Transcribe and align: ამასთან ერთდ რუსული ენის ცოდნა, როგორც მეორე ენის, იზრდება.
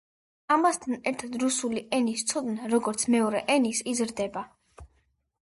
ამასთან 0.53 0.95
ერთდ 1.11 1.37
რუსული 1.43 1.83
ენის 1.99 2.23
ცოდნა, 2.33 2.71
როგორც 2.73 3.05
მეორე 3.17 3.45
ენის, 3.59 3.85
იზრდება. 3.95 4.47